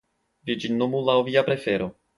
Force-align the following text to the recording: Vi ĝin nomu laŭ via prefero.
Vi 0.49 0.55
ĝin 0.63 0.81
nomu 0.83 1.03
laŭ 1.11 1.17
via 1.29 1.47
prefero. 1.51 1.97